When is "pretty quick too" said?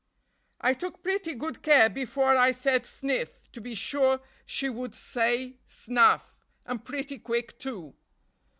6.83-7.93